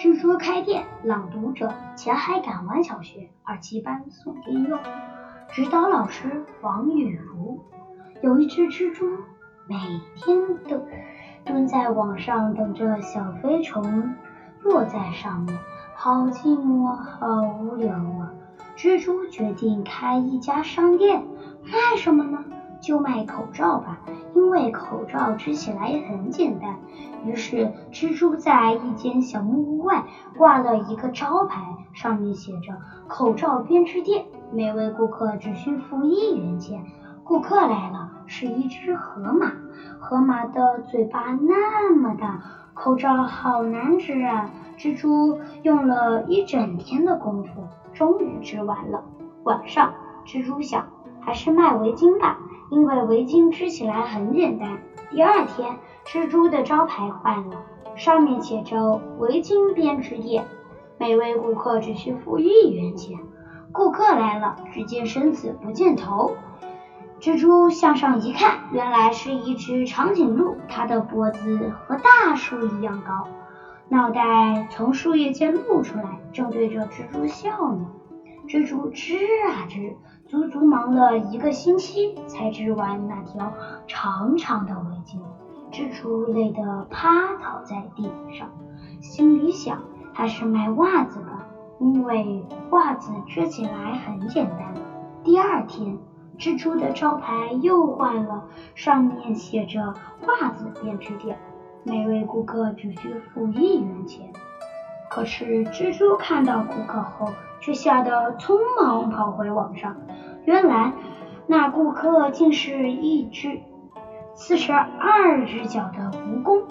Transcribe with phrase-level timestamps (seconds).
[0.00, 4.78] 蜘蛛开店，朗读者：前海港湾小学二七班宋天佑，
[5.50, 7.60] 指导老师：王雨茹。
[8.22, 9.04] 有一只蜘蛛，
[9.66, 9.76] 每
[10.16, 10.80] 天都
[11.44, 14.14] 蹲在网上等着小飞虫
[14.62, 15.58] 落在上面，
[15.94, 18.32] 好寂寞，好无聊啊！
[18.78, 21.22] 蜘蛛决定开一家商店，
[21.62, 22.42] 卖什么呢？
[22.80, 23.98] 就卖口罩吧，
[24.34, 26.76] 因为口罩织起来也很简单。
[27.24, 30.04] 于是，蜘蛛在一间小木屋外
[30.36, 31.60] 挂了一个招牌，
[31.92, 36.82] 上面写着“口罩编织店”，每位顾客只需付一元钱。
[37.22, 39.52] 顾客来了，是一只河马，
[40.00, 42.40] 河马的嘴巴那么大，
[42.74, 44.50] 口罩好难织啊！
[44.76, 49.04] 蜘蛛用了一整天的功夫，终于织完了。
[49.44, 49.92] 晚上，
[50.24, 50.86] 蜘蛛想，
[51.20, 52.38] 还是卖围巾吧。
[52.70, 54.78] 因为围巾织起来很简单。
[55.10, 57.56] 第二天，蜘蛛的招牌换了，
[57.96, 60.44] 上面写着“围巾编织店”，
[60.98, 63.18] 每位顾客只需付一元钱。
[63.72, 66.36] 顾客来了，只见身子不见头。
[67.20, 73.28] 蜘蛛向上一看，原来是一只长颈鹿，它的脖子和大树一样高，
[73.88, 77.86] 脑袋从树叶间露出来，正对着蜘蛛笑呢。
[78.50, 79.14] 蜘蛛织
[79.46, 79.96] 啊织。
[80.26, 83.52] 足足忙了一个星期才织完那条
[83.88, 85.18] 长长的围巾，
[85.72, 88.48] 蜘蛛累得趴倒在地上，
[89.00, 91.48] 心里想：还是卖袜子吧，
[91.80, 94.72] 因为袜子织起来很简单。
[95.24, 95.98] 第二天，
[96.38, 98.44] 蜘蛛的招牌又换了，
[98.76, 99.94] 上面写着
[100.28, 101.36] “袜子编织店”，
[101.82, 104.32] 每位顾客只需付一元钱。
[105.08, 109.94] 可是，蜘蛛看到顾客后，却吓得匆忙跑回网上。
[110.44, 110.92] 原来，
[111.46, 113.60] 那顾客竟是一只
[114.34, 116.62] 四十二只脚的蜈蚣。